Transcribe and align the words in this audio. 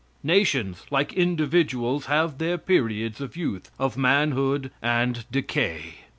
Nations, 0.23 0.81
like 0.89 1.13
individuals, 1.13 2.07
have 2.07 2.39
their 2.39 2.57
periods 2.57 3.21
of 3.21 3.37
youth, 3.37 3.69
of 3.77 3.97
manhood 3.97 4.71
and 4.81 5.25
decay. 5.29 5.93